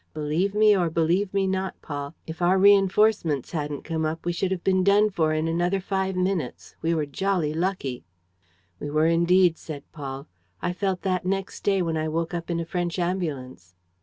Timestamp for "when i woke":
11.83-12.33